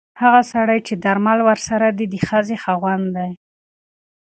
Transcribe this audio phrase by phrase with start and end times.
[0.21, 3.31] هغه سړی چې درمل ورسره دي د ښځې خاوند دی.